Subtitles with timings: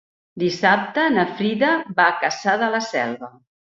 [0.43, 1.69] Dissabte na Frida
[2.01, 3.35] va a Cassà de la Selva.